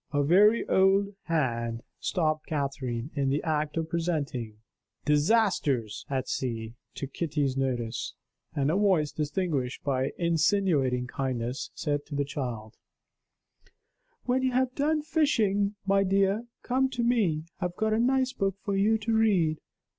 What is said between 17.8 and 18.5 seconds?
a nice